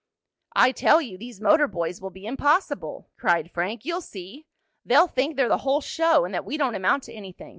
"I 0.55 0.71
tell 0.71 0.99
you 0.99 1.15
these 1.15 1.39
motor 1.39 1.67
boys 1.67 2.01
will 2.01 2.09
be 2.09 2.25
impossible!" 2.25 3.11
cried 3.17 3.51
Frank. 3.51 3.85
"You'll 3.85 4.01
see! 4.01 4.47
They'll 4.83 5.05
think 5.05 5.35
they're 5.35 5.47
the 5.47 5.59
whole 5.59 5.79
show, 5.79 6.25
and 6.25 6.33
that 6.33 6.43
we 6.43 6.57
don't 6.57 6.73
amount 6.73 7.03
to 7.03 7.13
anything. 7.13 7.49